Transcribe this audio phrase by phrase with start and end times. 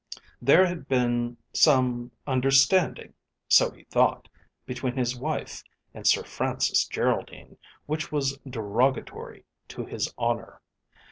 [0.41, 3.13] There had been some understanding,
[3.47, 4.29] so he thought,
[4.65, 10.59] between his wife and Sir Francis Geraldine which was derogatory to his honour.